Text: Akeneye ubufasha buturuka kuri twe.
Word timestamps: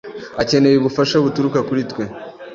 Akeneye 0.41 0.75
ubufasha 0.77 1.15
buturuka 1.25 1.59
kuri 1.67 1.81
twe. 1.91 2.03